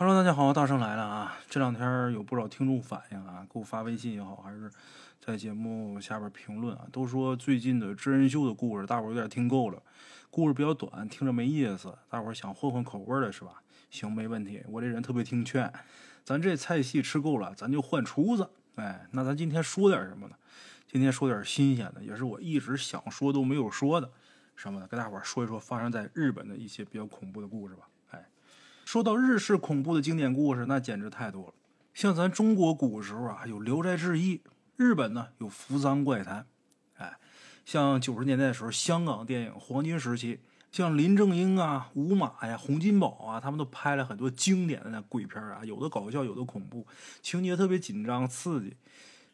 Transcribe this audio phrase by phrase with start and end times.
[0.00, 1.36] Hello，大家好，大圣来了啊！
[1.50, 4.70] 这两天有不少听众反映啊，给我发微信也好，还是
[5.20, 9.82] 在节目下边评论啊，都说最近的真人秀的故事，大伙儿有点听够了，
[10.30, 13.60] 故事比较短，听着没意思，大伙儿想换换口味的是吧？
[13.90, 15.68] 行，没问题，我这人特别听劝，
[16.22, 18.48] 咱这菜系吃够了，咱就换厨子。
[18.76, 20.36] 哎，那咱今天说点什么呢？
[20.86, 24.08] 今天说点新鲜的，也是我一直想说都没有说的，
[24.54, 24.86] 什么呢？
[24.86, 27.88] 跟大伙儿说一说发生在日本的一些比较恐怖的故事吧。
[28.88, 31.52] 说到日式恐怖的经典故事，那简直太多了。
[31.92, 34.38] 像咱中国古时候啊，有《聊斋志异》；
[34.76, 36.40] 日本呢有《扶桑怪谈》。
[36.96, 37.18] 哎，
[37.66, 40.40] 像九十年代的时候，香港电影黄金时期，
[40.72, 46.86] 像林正英啊、吴马呀、洪金宝啊，他们都拍了很多经典的那鬼片啊，有的搞笑，有的恐怖，
[47.20, 48.74] 情节特别紧张刺激。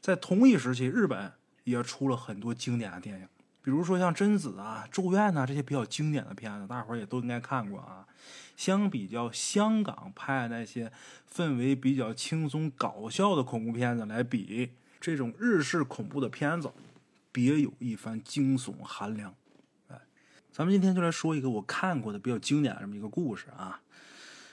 [0.01, 1.33] 在同一时期，日本
[1.63, 3.29] 也出了很多经典的电影。
[3.65, 8.07] 比如说像贞子啊、咒怨呐这些比较经典的片子，大伙儿也都应该看过啊。
[8.55, 10.93] 相比较香港拍的那些
[11.35, 16.71] 氛围比较轻松搞笑的恐怖片子来比，这种日式恐怖的片子
[17.33, 19.35] 别有一番惊悚寒凉。
[19.89, 19.99] 哎，
[20.53, 23.81] 咱们今天就来说一个我看过的比较经典的这么一个故事啊。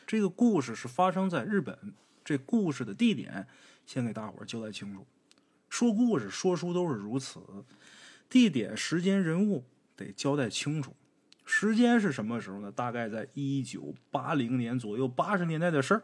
[0.08, 3.46] 这个故事是发生在日本，这故事的地点
[3.86, 5.06] 先给大伙儿交代清楚。
[5.70, 7.42] 说故事说书都是如此。
[8.32, 9.66] 地点、时间、人物
[9.98, 10.96] 得交代清楚。
[11.44, 12.72] 时间是什么时候呢？
[12.72, 16.04] 大概在一九八零年左右，八十年代的事儿。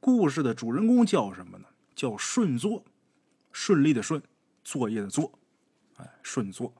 [0.00, 1.66] 故事的主人公叫什么呢？
[1.94, 2.86] 叫顺作，
[3.52, 4.22] 顺利的顺，
[4.64, 5.38] 作业的作，
[5.98, 6.72] 哎，顺作。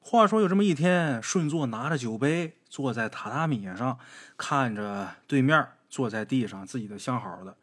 [0.00, 3.98] 话说有这么一天，顺作拿着酒杯坐在榻榻米上，
[4.36, 7.56] 看着对面坐在地上自己的相好的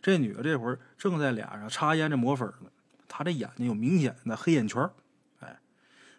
[0.00, 2.70] 这女的，这会儿正在脸上擦胭脂抹粉呢。
[3.08, 4.88] 她这眼睛有明显的黑眼圈。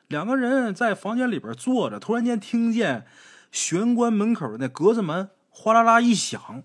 [0.09, 3.05] 两个人在房间里边坐着，突然间听见
[3.51, 6.63] 玄关门口那格子门哗啦啦一响，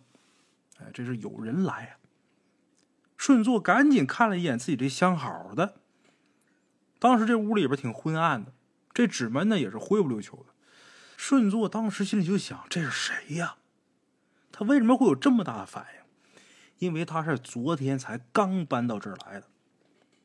[0.79, 1.93] 哎，这是有人来啊！
[3.19, 5.75] 顺作赶紧看了一眼自己这相好的，
[6.99, 8.55] 当时这屋里边挺昏暗的，
[8.95, 10.55] 这纸门呢也是灰不溜秋的。
[11.19, 13.57] 顺作当时心里就想：这是谁呀？
[14.51, 16.39] 他为什么会有这么大的反应？
[16.79, 19.49] 因为他是昨天才刚搬到这儿来的，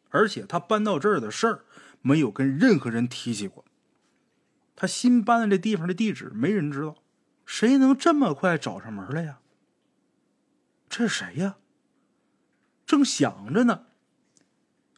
[0.10, 1.66] 而且他搬到这儿的事儿。
[2.02, 3.66] 没有跟任何人提起过。
[4.76, 6.96] 他新搬的这地方的地址没人知道，
[7.46, 9.40] 谁能这么快找上门来呀？
[10.88, 11.58] 这是谁呀？
[12.86, 13.88] 正想着呢，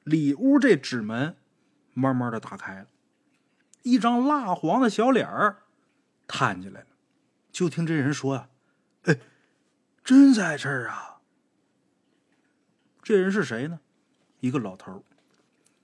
[0.03, 1.35] 里屋这纸门
[1.93, 2.87] 慢慢的打开了，
[3.81, 5.63] 一张蜡黄的小脸儿
[6.27, 6.87] 探进来了。
[7.51, 8.49] 就听这人说：“啊，
[9.03, 9.19] 哎，
[10.03, 11.21] 真在这儿啊！”
[13.03, 13.81] 这人是谁呢？
[14.39, 15.03] 一个老头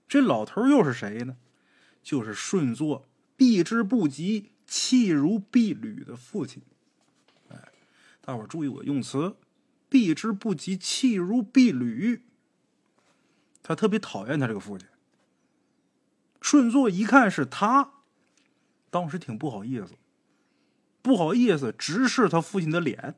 [0.07, 1.35] 这老头又是谁呢？
[2.01, 6.63] 就是顺作避之不及、弃如敝履的父亲。
[7.50, 7.69] 哎，
[8.22, 9.35] 大伙儿注意我用词，
[9.90, 12.23] 避之不及、弃如敝履。
[13.62, 14.88] 他特别讨厌他这个父亲。
[16.39, 17.91] 顺作一看是他，
[18.89, 19.95] 当时挺不好意思，
[21.01, 23.16] 不好意思直视他父亲的脸。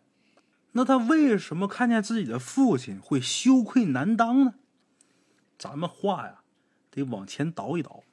[0.71, 4.55] 那他为什么看见自己的父亲会羞愧难当呢？
[5.59, 6.41] 咱们话呀。
[6.99, 8.03] 得往前倒一倒。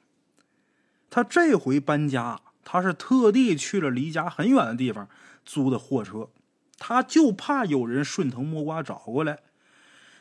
[1.09, 5.07] 他这回搬家，他是特地去了离家很远的地方
[5.45, 6.29] 租的货车，
[6.77, 9.39] 他就怕有人顺藤摸瓜找过来。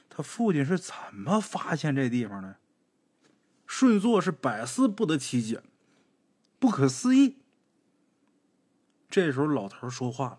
[0.08, 2.56] 他父亲是怎么发现这地方的？
[3.66, 5.60] 顺座是百思不得其解，
[6.58, 7.38] 不可思议。
[9.10, 10.38] 这时候老头说话了：“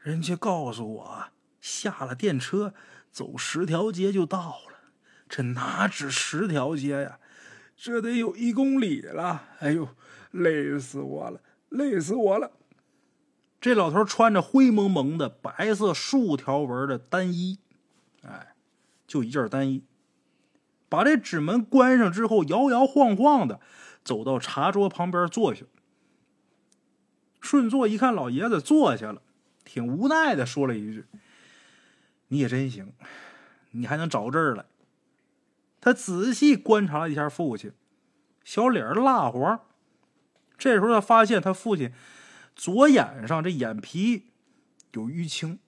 [0.00, 1.28] 人家告诉我，
[1.60, 2.74] 下了电车
[3.10, 4.73] 走十条街就到了。”
[5.28, 7.18] 这哪止十条街呀？
[7.76, 9.48] 这得有一公里了！
[9.58, 9.88] 哎呦，
[10.30, 11.40] 累死我了，
[11.70, 12.52] 累死我了！
[13.60, 17.58] 这老头穿着灰蒙蒙的白色竖条纹的单衣，
[18.22, 18.54] 哎，
[19.08, 19.82] 就一件单衣。
[20.88, 23.58] 把这纸门关上之后，摇摇晃晃的
[24.04, 25.64] 走到茶桌旁边坐下。
[27.40, 29.20] 顺座一看老爷子坐下了，
[29.64, 31.04] 挺无奈的说了一句
[32.28, 32.92] ：“你也真行，
[33.72, 34.64] 你还能找这儿来。”
[35.84, 37.70] 他仔细观察了一下父亲，
[38.42, 39.60] 小脸蜡黄。
[40.56, 41.92] 这时候他发现他父亲
[42.56, 44.30] 左眼上这眼皮
[44.92, 45.58] 有淤青，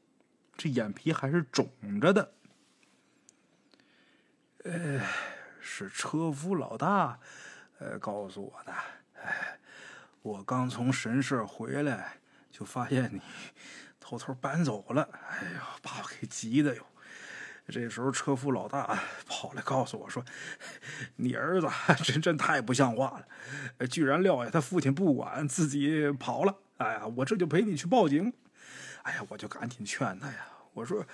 [0.57, 1.69] 这眼皮还是肿
[2.01, 2.33] 着的。
[4.65, 5.03] 呃，
[5.61, 7.21] 是车夫老大，
[7.79, 8.73] 呃，告诉我的。
[9.23, 9.59] 哎，
[10.23, 12.21] 我刚从神社回来，
[12.51, 13.21] 就发现你
[14.01, 15.11] 偷偷搬走了。
[15.29, 16.87] 哎呀，把我给急的哟。
[17.69, 20.25] 这时候，车夫老大跑来告诉我说
[21.17, 21.69] ：“你儿子
[22.05, 23.21] 真真太不像话
[23.79, 26.57] 了，居然撂下他父亲不管，自己跑了。
[26.77, 28.33] 哎呀，我这就陪你去报警。
[29.03, 30.47] 哎呀，我就赶紧劝他呀。
[30.75, 31.05] 我说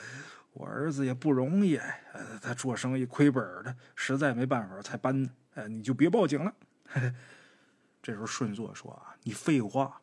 [0.52, 1.80] 我儿子也不容易，
[2.42, 5.30] 他做生意亏本的，实在没办法才搬的。
[5.54, 6.52] 哎，你就别报警了。
[8.02, 10.02] 这时候顺作说啊，你废话，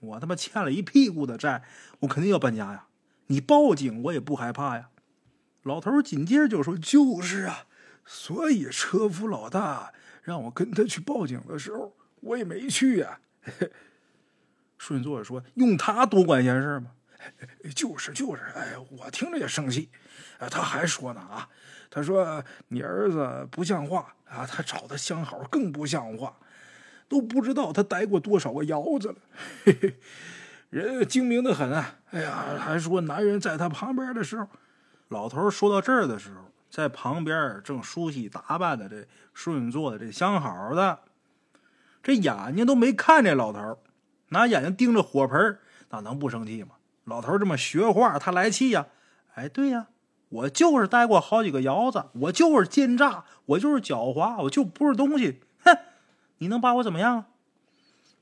[0.00, 1.64] 我他妈欠了一屁股的债，
[2.00, 2.86] 我肯定要搬家呀。
[3.26, 4.88] 你报警我也不害怕呀。
[5.62, 7.66] 老头紧接着就说：“就是啊，
[8.04, 9.92] 所以车夫老大
[10.22, 13.20] 让我跟他去报警的时候，我也没去呀。
[14.76, 16.90] ”顺座说：“用他多管闲事吗
[17.76, 19.88] ？”“就是就是，哎，我听着也生气。”
[20.50, 21.48] 他还说呢啊，
[21.88, 26.36] 他说：“你儿子不像话啊，他找的相好更不像话，
[27.08, 29.14] 都不知道他逮过多少个窑子了。”
[29.62, 29.94] 嘿嘿，
[30.70, 32.00] 人精明的很啊！
[32.10, 34.48] 哎呀，还说男人在他旁边的时候。
[35.12, 41.00] 老头说到这儿的时候，在旁边正梳洗打扮的这顺作的这相好的，
[42.02, 43.78] 这眼睛都没看这老头，
[44.30, 45.58] 拿眼睛盯着火盆，
[45.90, 46.70] 那能不生气吗？
[47.04, 48.86] 老头这么学话，他来气呀！
[49.34, 49.88] 哎，对呀，
[50.30, 55.42] 我就是待过好几个窑子，我就是奸诈，我就是狡猾，我就不是东西。
[55.62, 55.76] 哼，
[56.38, 57.26] 你能把我怎么样？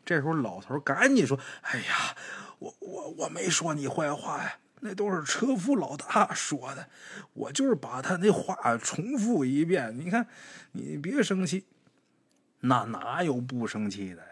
[0.05, 2.17] 这时候老头赶紧说：“哎呀，
[2.59, 6.89] 我我我没说你坏话呀。”那都是车夫老大说的，
[7.35, 9.97] 我就是把他那话重复一遍。
[9.97, 10.27] 你看，
[10.73, 11.67] 你别生气，
[12.61, 14.29] 那哪有不生气的呀？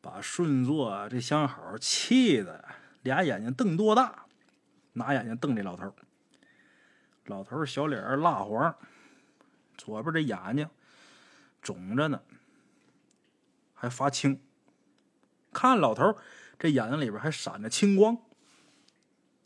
[0.00, 2.64] 把顺座这相好气的
[3.02, 4.26] 俩眼睛瞪多大，
[4.94, 5.94] 拿眼睛瞪这老头。
[7.26, 8.76] 老头小脸蜡黄，
[9.76, 10.68] 左边这眼睛
[11.60, 12.20] 肿着呢，
[13.74, 14.40] 还发青。
[15.52, 16.16] 看老头
[16.58, 18.18] 这眼睛里边还闪着青光。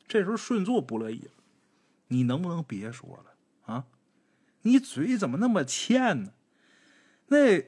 [0.09, 1.31] 这时候顺作不乐意了，
[2.09, 3.85] 你能不能别说了啊？
[4.63, 6.31] 你嘴怎么那么欠呢？
[7.29, 7.65] 那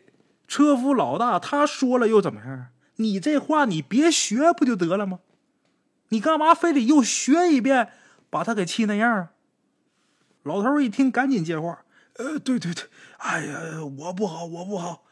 [0.47, 2.69] 车夫老大他说了又怎么样？
[2.97, 5.21] 你这话你别学不就得了吗？
[6.09, 7.93] 你干嘛非得又学一遍，
[8.31, 9.33] 把他给气那样啊？
[10.43, 11.85] 老头一听，赶紧接话
[12.19, 12.85] ：“呃，对对对，
[13.19, 15.05] 哎呀，我不好，我不好，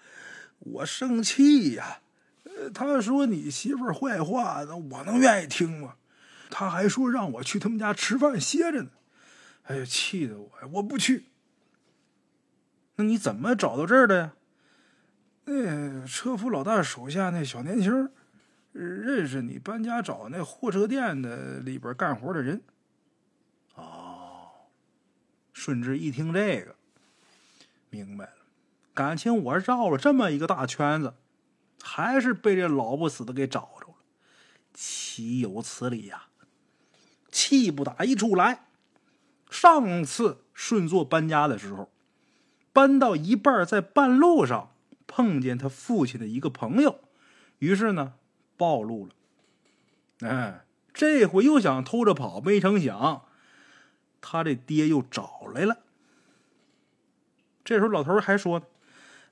[0.61, 2.01] 我生气呀。
[2.45, 5.97] 呃，他说你媳妇坏话，那我能愿意听吗？”
[6.51, 8.91] 他还说让我去他们家吃饭歇着呢，
[9.65, 11.27] 哎呀，气得我我不去。
[12.97, 14.33] 那你怎么找到这儿的呀？
[15.45, 18.11] 那车夫老大手下那小年轻，
[18.73, 22.63] 认识你搬家找那货车店的里边干活的人。
[23.75, 24.49] 哦，
[25.53, 26.75] 顺治一听这个，
[27.91, 28.33] 明白了，
[28.95, 31.15] 感情我绕了这么一个大圈子，
[31.83, 33.95] 还是被这老不死的给找着了，
[34.73, 36.26] 岂有此理呀！
[37.37, 38.65] 气不打一处来。
[39.51, 41.93] 上次顺座搬家的时候，
[42.73, 44.73] 搬到一半，在半路上
[45.07, 46.99] 碰见他父亲的一个朋友，
[47.59, 48.15] 于是呢
[48.57, 49.13] 暴露了。
[50.27, 53.27] 哎，这回又想偷着跑，没成想
[54.23, 55.81] 他这爹又找来了。
[57.63, 58.63] 这时候老头还说：“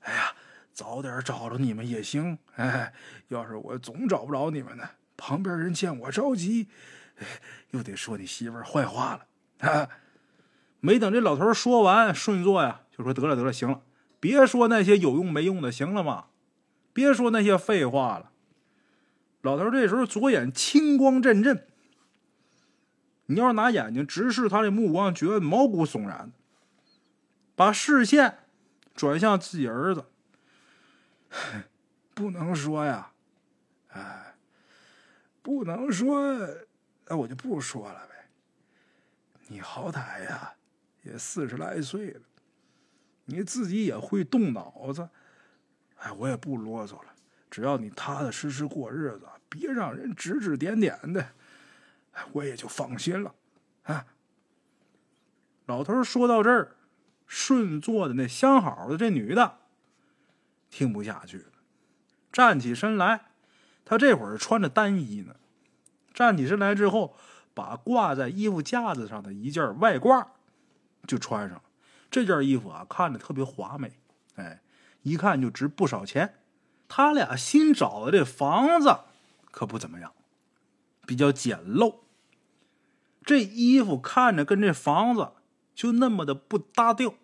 [0.05, 0.35] 哎呀，
[0.71, 2.37] 早点找着你们也行。
[2.55, 2.93] 哎，
[3.29, 6.67] 要是我总找不着你们呢，旁边人见我着急。”
[7.71, 9.89] 又得说你媳妇儿坏话了啊！
[10.79, 13.81] 没等这老头说完，顺座呀就说：“得了得了，行了，
[14.19, 16.25] 别说那些有用没用的，行了吗？
[16.93, 18.31] 别说那些废话了。”
[19.41, 21.67] 老头这时候左眼青光阵阵，
[23.27, 26.31] 你要是拿眼睛直视他的目光，觉得毛骨悚然。
[27.55, 28.39] 把视线
[28.93, 30.05] 转向自己儿子，
[32.13, 33.11] 不能说呀，
[33.89, 34.35] 哎，
[35.41, 36.37] 不能说。
[37.07, 38.27] 那我就不说了呗。
[39.47, 40.53] 你好歹呀，
[41.03, 42.21] 也四十来岁了，
[43.25, 45.07] 你自己也会动脑子。
[45.97, 47.13] 哎，我也不啰嗦了，
[47.49, 51.29] 只要你踏踏实实过日子，别让人指指点点的，
[52.13, 53.33] 哎我也就放心了。
[53.83, 54.05] 啊！
[55.67, 56.75] 老头说到这儿，
[57.27, 59.59] 顺坐的那相好的这女的
[60.69, 61.45] 听不下去了，
[62.31, 63.25] 站起身来。
[63.83, 65.35] 她这会儿穿着单衣呢。
[66.15, 67.15] 站起身来之后，
[67.53, 70.25] 把挂在衣服架子上的一件外褂
[71.05, 71.63] 就穿上了。
[72.09, 73.91] 这件衣服啊，看着特别华美，
[74.35, 74.61] 哎，
[75.03, 76.35] 一看就值不少钱。
[76.87, 78.99] 他俩新找的这房子
[79.51, 80.13] 可不怎么样，
[81.05, 81.95] 比较简陋。
[83.25, 85.31] 这衣服看着跟这房子
[85.73, 87.15] 就那么的不搭调。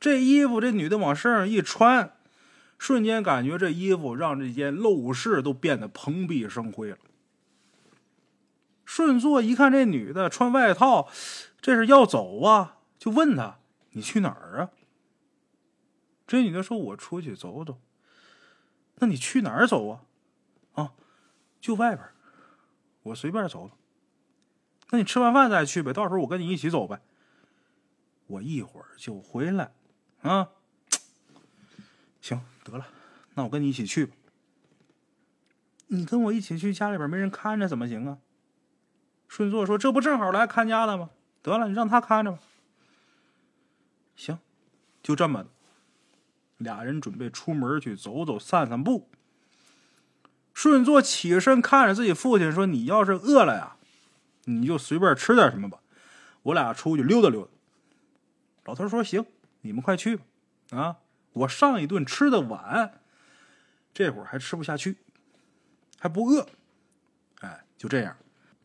[0.00, 2.14] 这衣服这女的往身上一穿，
[2.78, 6.96] 瞬间感觉这衣服让这间陋室都变得蓬荜生辉了。
[8.94, 11.08] 顺作一看这女的穿外套，
[11.62, 13.58] 这是要走啊，就问她
[13.92, 14.68] ：“你去哪儿啊？”
[16.28, 17.80] 这女的说：“我出去走走。”
[19.00, 20.02] 那你去哪儿走啊？
[20.74, 20.92] 啊，
[21.58, 22.06] 就外边，
[23.04, 23.70] 我随便走。
[24.90, 27.00] 那你吃完饭再去呗，到时候我跟你一起走呗。
[28.26, 29.72] 我一会儿就回来，
[30.20, 30.50] 啊，
[32.20, 32.86] 行，得了，
[33.36, 34.14] 那我跟你一起去吧。
[35.86, 38.18] 你跟我一起去，家里边没人看着怎么行啊？
[39.32, 41.08] 顺座说：“这不正好来看家的吗？
[41.40, 42.38] 得了，你让他看着吧。”
[44.14, 44.38] 行，
[45.02, 45.46] 就这么。
[46.58, 49.08] 俩人准备出门去走走、散散步。
[50.52, 53.76] 顺座起身看着自己父亲说：“你要是饿了呀，
[54.44, 55.78] 你就随便吃点什么吧。
[56.42, 57.50] 我俩出去溜达溜达。”
[58.66, 59.24] 老头说：“行，
[59.62, 60.24] 你们快去吧。
[60.72, 60.98] 啊，
[61.32, 63.00] 我上一顿吃的晚，
[63.94, 64.98] 这会儿还吃不下去，
[65.98, 66.46] 还不饿。
[67.40, 68.14] 哎，就这样。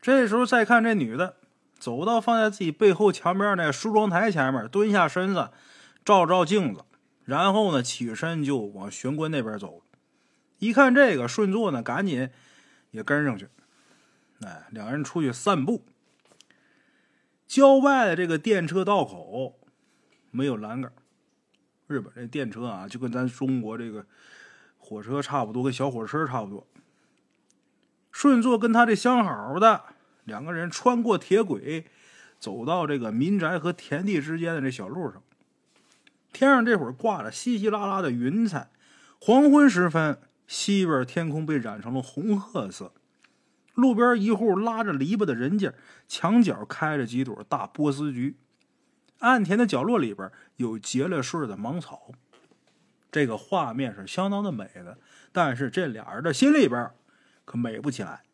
[0.00, 1.36] 这时候再看这女的，
[1.78, 5.50] 走到放在自己背后墙边那梳妆台前面，蹲下身子，
[6.04, 6.84] 照照镜子，
[7.24, 9.82] 然后呢，起身就往玄关那边走。
[10.58, 12.30] 一看这个，顺座呢，赶紧
[12.90, 13.48] 也跟上去。
[14.40, 15.84] 哎，两人出去散步。
[17.46, 19.58] 郊外的这个电车道口
[20.30, 20.92] 没有栏杆。
[21.86, 24.06] 日本这电车啊，就跟咱中国这个
[24.76, 26.66] 火车差不多，跟小火车差不多。
[28.18, 29.84] 顺座跟他这相好的
[30.24, 31.86] 两个人穿过铁轨，
[32.40, 35.22] 走到这个民宅和田地之间的这小路上。
[36.32, 38.70] 天上这会儿挂着稀稀拉拉的云彩，
[39.20, 40.18] 黄昏时分。
[40.48, 42.92] 西边天空被染成了红褐色，
[43.74, 45.72] 路边一户拉着篱笆的人家，
[46.08, 48.36] 墙角开着几朵大波斯菊，
[49.20, 52.10] 岸田的角落里边有结了穗的芒草，
[53.12, 54.98] 这个画面是相当的美的。
[55.30, 56.90] 但是这俩人的心里边
[57.48, 58.24] 可美不起来。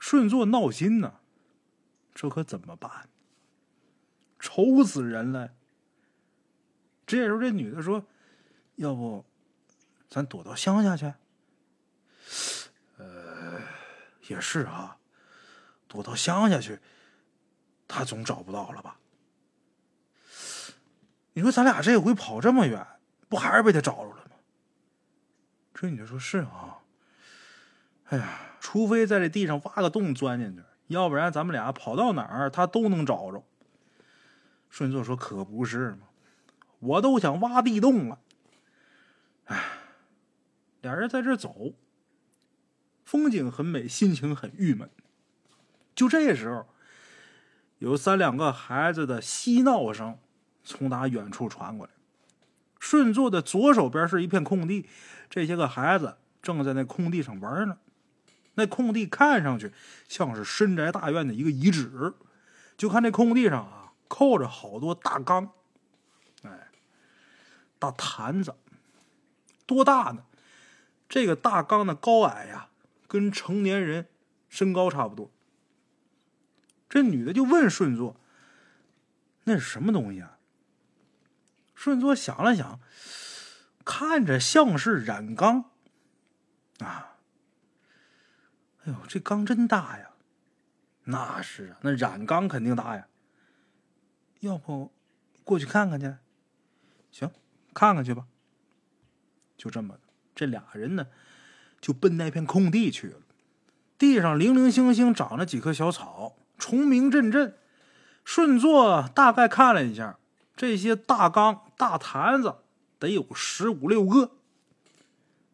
[0.00, 1.20] 顺作闹心呢，
[2.12, 3.08] 这可怎么办？
[4.40, 5.54] 愁死人了。
[7.06, 8.04] 这时候这女的说
[8.74, 9.24] ：“要不……”
[10.10, 11.14] 咱躲到乡下去，
[12.96, 13.60] 呃，
[14.26, 14.98] 也是啊，
[15.86, 16.80] 躲到乡下去，
[17.86, 18.98] 他总找不到了吧？
[21.34, 22.84] 你说咱俩这回跑这么远，
[23.28, 24.32] 不还是被他找着了吗？
[25.72, 26.79] 这女的说：“是啊，
[28.10, 33.44] 哎呀，除非在这地上挖个洞钻进去，要不然咱们俩跑到哪儿，他都能找着。”
[34.70, 36.08] 顺座说：“可不是嘛，
[36.78, 38.18] 我都想挖地洞了。”
[39.46, 39.60] 哎。
[40.82, 41.74] 俩人在这走，
[43.04, 44.88] 风景很美，心情很郁闷。
[45.94, 46.66] 就这时候，
[47.80, 50.16] 有三两个孩子的嬉闹声
[50.64, 51.92] 从打远处传过来。
[52.78, 54.88] 顺座的左手边是一片空地，
[55.28, 57.76] 这些个孩子正在那空地上玩呢。
[58.54, 59.72] 那空地看上去
[60.08, 62.14] 像是深宅大院的一个遗址。
[62.76, 65.52] 就看这空地上啊，扣着好多大缸，
[66.42, 66.68] 哎，
[67.78, 68.54] 大坛子，
[69.66, 70.24] 多大呢？
[71.08, 72.68] 这个大缸的高矮呀，
[73.06, 74.06] 跟成年人
[74.48, 75.30] 身高差不多。
[76.88, 78.16] 这女的就问顺座
[79.44, 80.38] ：“那是什么东西啊？”
[81.74, 82.80] 顺座想了想，
[83.84, 85.70] 看着像是染缸
[86.78, 87.09] 啊。
[88.84, 90.10] 哎呦，这缸真大呀！
[91.04, 93.06] 那是啊，那染缸肯定大呀。
[94.40, 94.92] 要不
[95.44, 96.14] 过去看看去？
[97.10, 97.30] 行，
[97.74, 98.26] 看看去吧。
[99.56, 99.98] 就这么。
[100.34, 101.08] 这俩人呢，
[101.80, 103.18] 就奔那片空地去了。
[103.98, 107.54] 地上零零星星长着几棵小草，虫鸣阵阵。
[108.24, 110.18] 顺座大概看了一下，
[110.56, 112.56] 这些大缸、大坛子
[112.98, 114.30] 得有十五六个。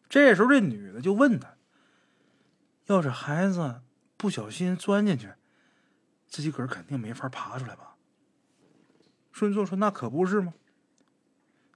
[0.07, 1.55] 这时候，这女的就问他
[2.87, 3.81] ：“要是孩子
[4.17, 5.33] 不小心钻进去，
[6.27, 7.95] 自己个儿肯定没法爬出来吧？”
[9.31, 10.53] 顺座说：“那可不是吗？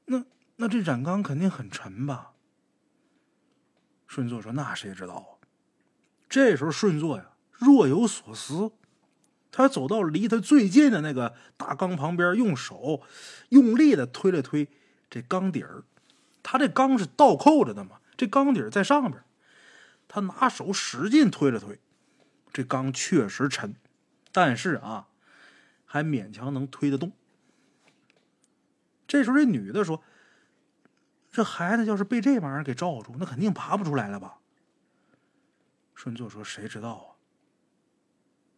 [0.05, 0.25] 那
[0.55, 2.31] 那这染缸肯定很沉吧？”
[4.07, 5.29] 顺座说：“那谁知道啊？”
[6.27, 8.71] 这时候，顺座呀若有所思，
[9.51, 13.01] 他走到离他最近的那个大缸旁边，用手
[13.49, 14.67] 用力的推了推
[15.09, 15.83] 这缸底儿。
[16.41, 19.23] 他这缸是倒扣着的嘛，这缸底儿在上边。
[20.13, 21.79] 他拿手使劲推了推，
[22.51, 23.73] 这缸确实沉，
[24.33, 25.07] 但是啊，
[25.85, 27.13] 还勉强能推得动。
[29.07, 30.03] 这时候，这女的说。
[31.31, 34.39] 这孩子要是被这玩意儿给罩住，那肯定爬不出来了吧？
[35.95, 37.15] 顺座说：“谁知道啊？”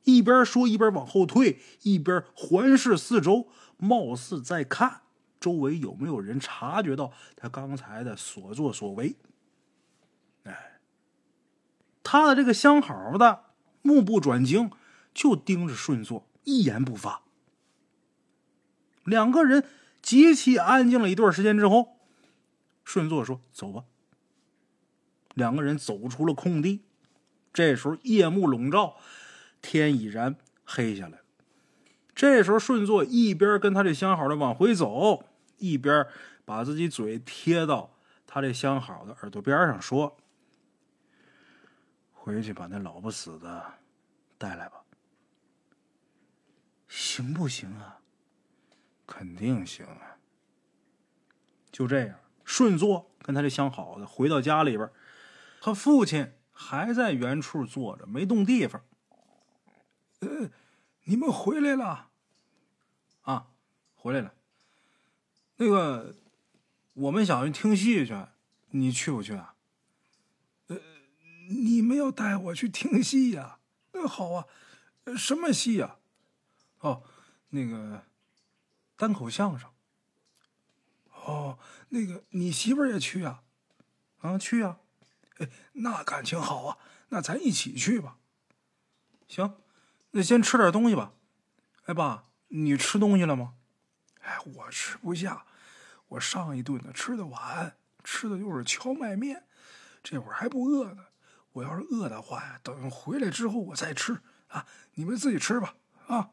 [0.05, 5.01] 一边说一边往后退，一边环视四周，貌似在看
[5.39, 9.15] 周围有没有人察觉到他刚才的所作所为。
[10.45, 10.72] 哎，
[12.03, 13.45] 他的这个相好的
[13.81, 14.69] 目不转睛，
[15.13, 17.23] 就盯着顺座，一言不发。
[19.03, 19.65] 两个人
[20.01, 21.97] 极其安静了一段时间之后。
[22.83, 23.85] 顺座说：“走吧。”
[25.33, 26.83] 两个人走出了空地。
[27.53, 28.97] 这时候夜幕笼罩，
[29.61, 31.19] 天已然黑下来。
[32.13, 35.23] 这时候，顺座一边跟他这相好的往回走，
[35.57, 36.05] 一边
[36.45, 37.95] 把自己嘴贴到
[38.27, 40.17] 他这相好的耳朵边上说
[42.23, 43.73] ：“回去把那老不死的
[44.37, 44.81] 带来吧，
[46.87, 47.99] 行不行啊？
[49.05, 50.15] 肯定行啊。”
[51.69, 54.89] 就这样，顺作跟他这相好的回到家里边，
[55.59, 58.81] 他父亲还在原处坐着，没动地方。
[60.19, 60.49] 呃。
[61.05, 62.11] 你们回来了，
[63.23, 63.47] 啊，
[63.93, 64.33] 回来了。
[65.57, 66.15] 那个，
[66.93, 68.15] 我们想去听戏去，
[68.69, 69.52] 你去不去啊？
[71.53, 73.59] 你们要带我去听戏呀？
[73.93, 74.45] 那好啊，
[75.17, 75.97] 什么戏呀？
[76.79, 77.03] 哦，
[77.49, 78.03] 那个
[78.95, 79.69] 单口相声。
[81.25, 81.57] 哦，
[81.89, 83.43] 那个你媳妇儿也去啊？
[84.19, 84.79] 啊，去啊。
[85.37, 86.77] 哎，那感情好啊，
[87.09, 88.17] 那咱一起去吧。
[89.27, 89.55] 行。
[90.11, 91.13] 那先吃点东西吧，
[91.85, 93.55] 哎爸，你吃东西了吗？
[94.21, 95.47] 哎，我吃不下，
[96.07, 99.47] 我上一顿呢吃的晚，吃的又是荞麦面，
[100.03, 101.07] 这会儿还不饿呢。
[101.53, 104.65] 我要是饿的话呀，等回来之后我再吃啊。
[104.95, 105.75] 你们自己吃吧
[106.07, 106.31] 啊。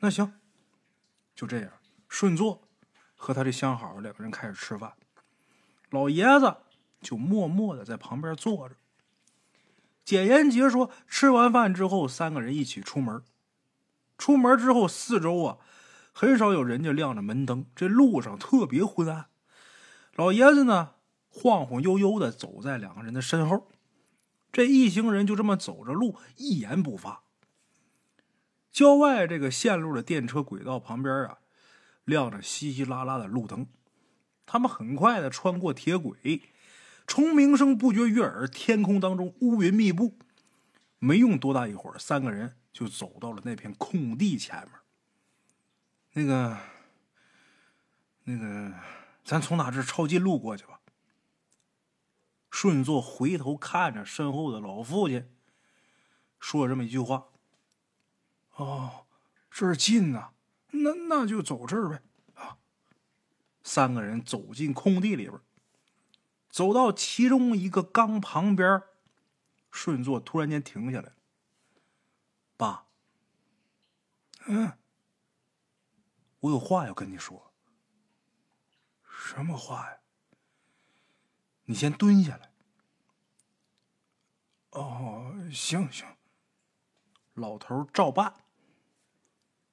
[0.00, 0.32] 那行，
[1.34, 1.72] 就这样。
[2.08, 2.68] 顺坐
[3.14, 4.92] 和他这相好两个人开始吃饭，
[5.90, 6.56] 老爷子
[7.00, 8.76] 就默默的在旁边坐着。
[10.04, 13.22] 简言杰说：“吃完饭之后，三个人一起出门。
[14.16, 15.58] 出门之后，四周啊，
[16.12, 19.26] 很少有人家亮着门灯，这路上特别昏暗。
[20.14, 20.92] 老爷子呢，
[21.28, 23.68] 晃晃悠悠的走在两个人的身后。
[24.52, 27.22] 这一行人就这么走着路，一言不发。
[28.70, 31.38] 郊外这个线路的电车轨道旁边啊，
[32.04, 33.66] 亮着稀稀拉拉的路灯。
[34.44, 36.42] 他们很快的穿过铁轨。”
[37.06, 40.18] 虫鸣声不绝于耳，天空当中乌云密布。
[40.98, 44.72] 没用多大一会儿，三个人就走到了那片空地前面。
[46.14, 46.58] 那个，
[48.24, 48.74] 那个，
[49.24, 50.75] 咱从哪这抄近路过去吧。
[52.50, 55.30] 顺作回头看着身后的老父亲，
[56.38, 57.28] 说了这么一句话
[58.56, 59.06] ：“哦，
[59.50, 60.32] 这儿近呐，
[60.70, 62.02] 那那就走这儿呗。”
[62.34, 62.58] 啊，
[63.62, 65.40] 三个人走进空地里边。
[66.48, 68.82] 走到其中一个缸旁边，
[69.70, 71.12] 顺作突然间停下来
[72.56, 72.86] 爸，
[74.46, 74.72] 嗯，
[76.40, 77.52] 我有话要跟你说。
[79.06, 79.98] 什么话呀？
[81.66, 82.50] 你先蹲下来。
[84.70, 86.06] 哦，行行。
[87.34, 88.34] 老头照办。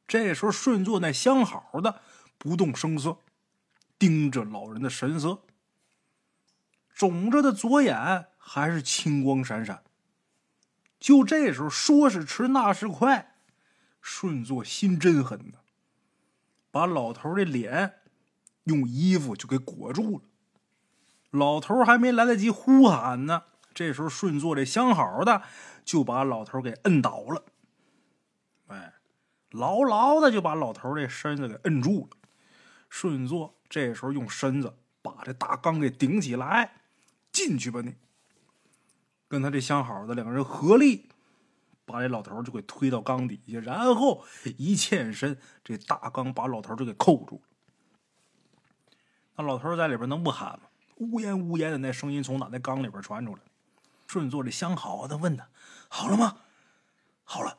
[0.08, 2.02] 这时候，顺作那相好的
[2.38, 3.18] 不动声色，
[3.98, 5.42] 盯着老人的神色。
[6.94, 9.84] 肿着的左眼还是青光闪闪。
[11.00, 13.36] 就这时候，说时迟，那时快，
[14.02, 15.60] 顺作心真狠呐，
[16.70, 18.02] 把老头的脸
[18.66, 20.26] 用衣服就给裹住了。
[21.34, 25.42] 老头还没来得及呼喊呢，这时候顺座这相好的
[25.84, 27.44] 就把老头给摁倒了。
[28.68, 28.94] 哎，
[29.50, 32.18] 牢牢的就把老头这身子给摁住了。
[32.88, 36.76] 顺座这时候用身子把这大缸给顶起来。
[37.32, 37.96] 进去吧，你！
[39.28, 41.10] 跟他这相好的两个人合力，
[41.84, 44.24] 把这老头就给推到缸底下，然后
[44.60, 47.42] 一欠身，这大缸把老头就给扣住了。
[49.36, 50.68] 那老头在里边能不喊吗？
[50.98, 53.42] 呜咽呜咽的那声音从哪那缸里边传出来。
[54.08, 55.48] 顺作这相好的问他
[55.90, 56.38] ：“好了吗
[57.24, 57.58] ？”“好了。”，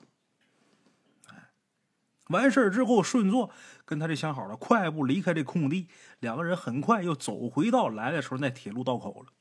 [2.29, 3.51] 完事之后，顺作
[3.85, 5.89] 跟他这相好的快步离开这空地，
[6.21, 9.33] 两个人很快又走回到来的时候那铁路道口了。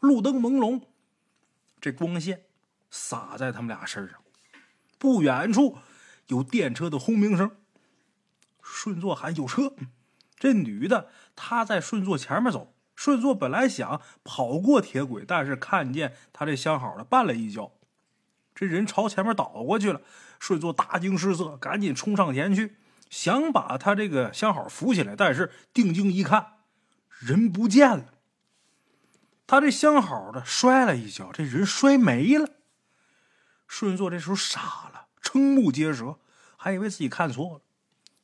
[0.00, 0.82] 路灯朦胧，
[1.80, 2.44] 这光线
[2.90, 4.20] 洒在他们俩身上。
[4.98, 5.78] 不远处
[6.26, 7.50] 有电车的轰鸣声。
[8.62, 9.74] 顺作喊有车，
[10.36, 12.75] 这女的她在顺作前面走。
[12.96, 17.70] 顺座本来想跑过铁轨，但是看见他这相好的绊了一跤，
[18.54, 20.00] 这人朝前面倒过去了。
[20.40, 22.76] 顺座大惊失色，赶紧冲上前去，
[23.08, 26.54] 想把他这个相好扶起来，但是定睛一看，
[27.18, 28.14] 人不见了。
[29.46, 32.50] 他这相好的摔了一跤，这人摔没了。
[33.68, 36.18] 顺座这时候傻了，瞠目结舌，
[36.56, 37.60] 还以为自己看错了。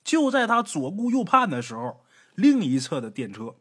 [0.04, 2.04] 就在他左顾右盼的时候，
[2.34, 3.56] 另一侧的电车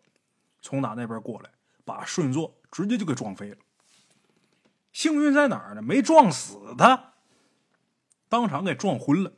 [0.61, 1.49] 从哪那边过来，
[1.83, 3.57] 把顺座直接就给撞飞了。
[4.93, 5.81] 幸运在哪儿呢？
[5.81, 7.13] 没撞死他，
[8.29, 9.33] 当场给撞昏了，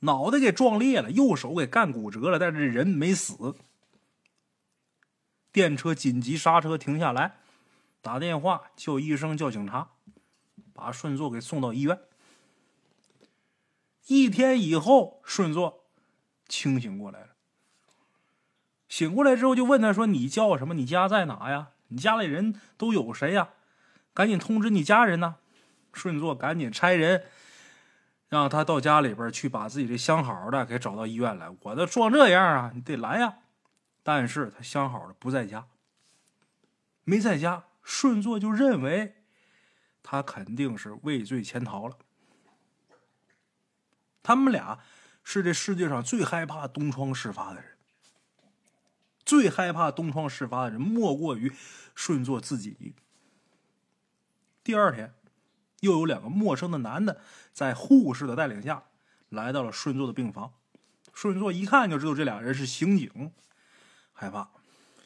[0.00, 3.54] 脑袋给撞裂了，右手给干骨折了，但是人没死。
[5.52, 7.38] 电车紧急刹车，停下来，
[8.00, 9.90] 打电话叫医生，叫警察，
[10.72, 12.00] 把顺座给送到医院。
[14.06, 15.84] 一天以后，顺座
[16.48, 17.33] 清醒过来了。
[18.94, 20.72] 醒过来之后，就问他说：“你叫什么？
[20.72, 21.70] 你家在哪呀？
[21.88, 23.48] 你家里人都有谁呀？
[24.12, 25.34] 赶紧通知你家人呐！”
[25.92, 27.24] 顺作赶紧差人
[28.28, 31.52] 让他到家里边去，把自己这相好的给找到医院来。
[31.62, 33.38] 我都撞这样啊，你得来呀！
[34.04, 35.66] 但是他相好的不在家，
[37.02, 37.64] 没在家。
[37.82, 39.16] 顺作就认为
[40.04, 41.96] 他肯定是畏罪潜逃了。
[44.22, 44.78] 他们俩
[45.24, 47.73] 是这世界上最害怕东窗事发的人。
[49.34, 51.52] 最害怕东窗事发的人，莫过于
[51.92, 52.94] 顺作自己。
[54.62, 55.12] 第二天，
[55.80, 57.20] 又有两个陌生的男的
[57.52, 58.84] 在护士的带领下
[59.28, 60.52] 来到了顺作的病房。
[61.12, 63.32] 顺作一看就知道这俩人是刑警，
[64.12, 64.50] 害怕，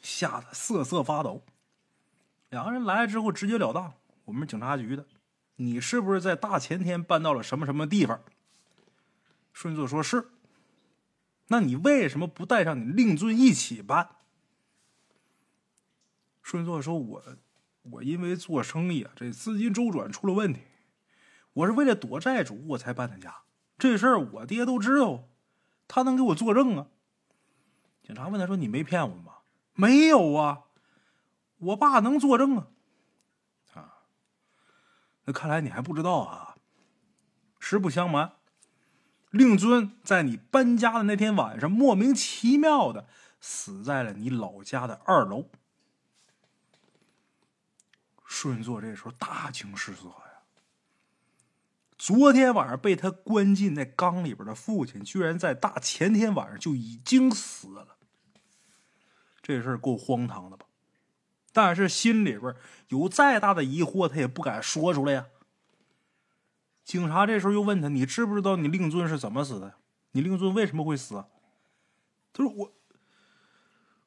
[0.03, 1.43] 吓得瑟瑟发抖。
[2.51, 5.07] 两个人来了之后，直截了当：“我们是警察局的，
[5.55, 8.21] 你是不是在大前天搬到了什么什么地方？”
[9.51, 10.29] 顺作说是。
[11.47, 14.07] 那你为什么不带上你令尊一起搬？
[16.49, 17.23] 顺座说：“我，
[17.83, 20.61] 我因为做生意啊，这资金周转出了问题，
[21.53, 23.43] 我是为了躲债主我才搬的家。
[23.77, 25.29] 这事儿我爹都知道，
[25.87, 26.87] 他能给我作证啊。”
[28.01, 29.43] 警察问他说：“你没骗我吧
[29.77, 30.63] ？”“没有啊，
[31.59, 32.69] 我爸能作证啊。”
[33.77, 33.93] 啊，
[35.25, 36.55] 那看来你还不知道啊。
[37.59, 38.33] 实不相瞒。
[39.29, 43.07] 令尊在你搬家的那天晚上，莫名其妙的
[43.39, 45.51] 死在了你老家的二楼。
[48.29, 50.43] 顺座这时候大惊失色呀！
[51.97, 57.97] 昨天晚上被他关进那缸里边的父亲，居然在大前天晚上就已经死了。
[59.41, 60.67] 这事儿够荒唐的吧？
[61.51, 62.55] 但是心里边
[62.89, 65.25] 有再大的疑惑，他也不敢说出来呀。
[66.83, 69.73] 警察这时候又问他：“你知不知道你令尊是怎么死的？
[70.11, 71.25] 你令尊为什么会死？”
[72.31, 72.73] 他说：“我，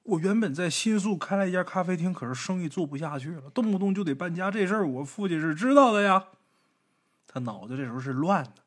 [0.04, 4.50] 我原本在新宿开了一家咖啡厅，可是生意做不下去了，动不动就得搬家。
[4.50, 6.28] 这事儿我父亲是知道的呀。”
[7.28, 8.62] 他脑子这时候是乱的，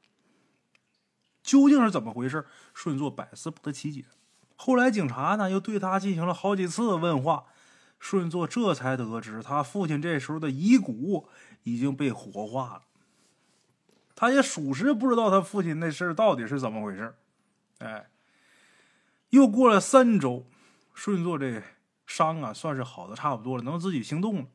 [1.43, 2.45] 究竟是怎么回事？
[2.73, 4.05] 顺座百思不得其解。
[4.55, 7.45] 后来警察呢又对他进行了好几次问话，
[7.99, 11.27] 顺座这才得知他父亲这时候的遗骨
[11.63, 12.81] 已经被火化了。
[14.15, 17.13] 他也属实不知道他父亲那事儿到底是怎么回事
[17.79, 18.09] 哎，
[19.29, 20.47] 又过了三周，
[20.95, 21.61] 顺座这
[22.07, 24.47] 伤啊算是好的差不多了，能自己行动了。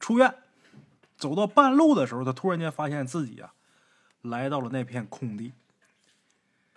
[0.00, 0.34] 出院，
[1.18, 3.52] 走到半路的时候，他突然间发现自己啊
[4.22, 5.52] 来到了那片空地。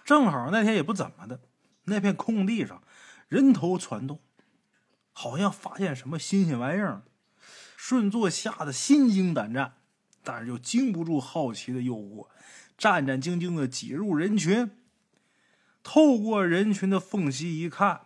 [0.03, 1.39] 正好那天也不怎么的，
[1.85, 2.83] 那片空地上
[3.29, 4.19] 人头攒动，
[5.13, 7.03] 好像发现什么新鲜玩意儿。
[7.77, 9.75] 顺座吓得心惊胆战。
[10.21, 12.27] 但是又经不住好奇的诱惑，
[12.77, 14.69] 战战兢兢的挤入人群。
[15.81, 18.01] 透过人群的缝隙一看，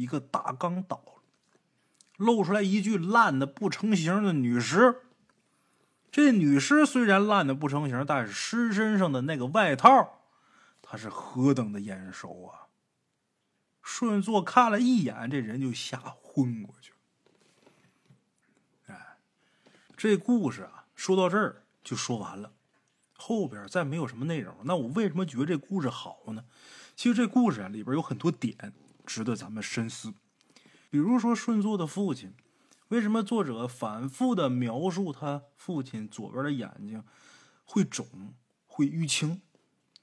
[0.00, 1.22] 一个大缸倒了，
[2.16, 5.02] 露出来一具烂的不成形的女尸。
[6.10, 10.22] 这女尸虽然烂的不成形，但是尸身上的那个外套，
[10.80, 12.66] 他是何等的眼熟啊！
[13.82, 16.98] 顺座看了一眼，这人就吓昏过去了。
[18.86, 19.18] 哎，
[19.96, 20.86] 这故事啊。
[20.96, 22.52] 说到这儿就说完了，
[23.16, 24.54] 后边再没有什么内容。
[24.64, 26.44] 那我为什么觉得这故事好呢？
[26.94, 28.74] 其实这故事啊里边有很多点
[29.10, 30.14] 值得咱们深思。
[30.88, 32.32] 比如说顺作的父亲，
[32.88, 37.02] 为什么作者反复的描述他父亲左边的眼睛
[37.64, 38.06] 会肿、
[38.68, 39.42] 会淤青？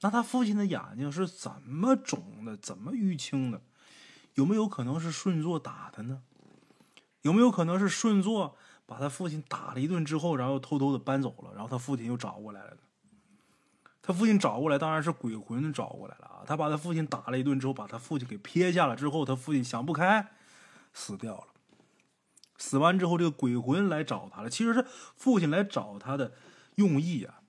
[0.02, 3.62] 那他父亲的眼睛是怎么肿的、怎么淤青的？
[4.34, 6.20] 有没有可能是顺作打的呢？
[7.22, 8.56] 有没有可能是顺作？
[8.84, 12.80] 把他父亲打了一顿之后，然后偷偷的搬走了，然后他父亲又找过来了呢。
[14.08, 16.40] 他父亲找过来，当然是鬼魂找过来了啊！
[16.46, 20.28] 他把他父亲打了一顿之后，把他父亲给撇下了之后，他父亲想不开，
[20.94, 21.48] 死掉了。
[22.56, 24.48] 死完之后，这个鬼魂来找他了。
[24.48, 26.32] 其实是父亲来找他的
[26.76, 27.40] 用意啊，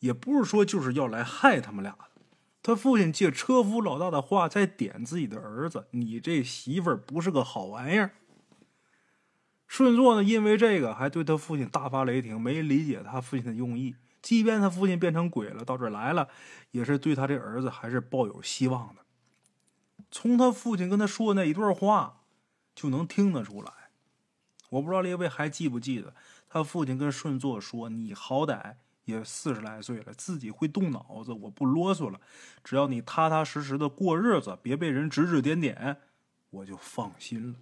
[0.00, 2.04] 也不是说就是要来害他们俩的。
[2.62, 8.10] 他父亲借车夫老大的话在点自己的儿子：“你这媳妇儿不是个好玩意儿。”
[9.66, 13.96] 顺座呢，因为这个还对他父亲大发雷霆，没理解他父亲的用意。
[14.26, 16.28] 即便他父亲变成鬼了，到这儿来了，
[16.72, 19.02] 也是对他这儿子还是抱有希望的。
[20.10, 22.22] 从他父亲跟他说的那一段话，
[22.74, 23.72] 就能听得出来。
[24.70, 26.12] 我不知道列位还记不记得，
[26.48, 32.20] 他父亲跟顺作说：“你好歹也四十来岁了，自己会动脑子，我不啰嗦了。
[32.64, 35.98] 只要你踏踏实实的过日子，别被人指指点点，
[36.50, 37.54] 我就放心了。”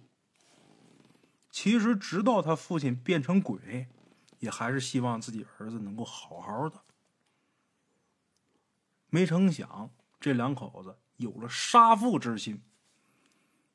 [1.51, 3.85] 其实，直到他父亲变成鬼，
[4.45, 6.81] 也还是希望自己儿子能够好好的。
[9.09, 12.61] 没成想，这两口子有了杀父之心。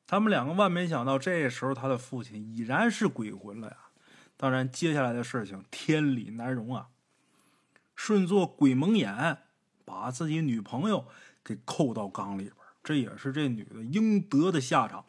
[0.07, 3.77] 他们两个万没想到，这时候他的父亲已然是鬼魂了呀！
[4.37, 6.89] 当然，接下来的事情天理难容啊！
[7.95, 9.39] 顺做鬼蒙眼，
[9.85, 11.07] 把自己女朋友
[11.43, 15.05] 给扣到缸里边，这也是这女的应得的下场。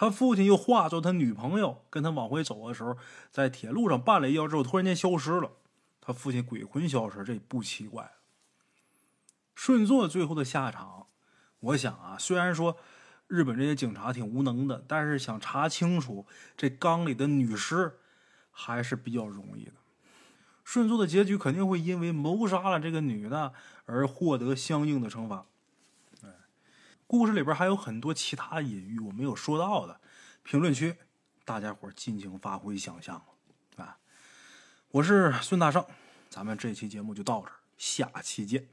[0.00, 2.96] 他父亲又化作他女朋友，跟他往回走的时候，
[3.30, 5.52] 在铁路上绊了一跤之后，突然间消失了。
[6.00, 8.10] 他父亲鬼魂消失，这不奇怪。
[9.54, 11.08] 顺座最后的下场，
[11.60, 12.78] 我想啊，虽然说
[13.26, 17.98] 日本这些警察挺无能的，但是想查清楚这缸里的女尸
[18.50, 19.74] 还是比较容易的。
[20.64, 23.52] 顺作的结局肯定会因为谋杀了这个女的
[23.84, 25.44] 而获得相应的惩罚。
[27.10, 30.00] 故事里边还有很多其他隐喻我没有说到的，
[30.44, 30.94] 评论区
[31.44, 33.20] 大家伙尽情发挥想象
[33.74, 33.98] 啊！
[34.92, 35.84] 我是孙大圣，
[36.28, 38.68] 咱们这期节目就到这儿，下期见。